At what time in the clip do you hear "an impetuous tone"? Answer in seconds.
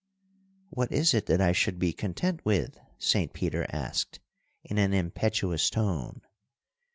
4.79-6.23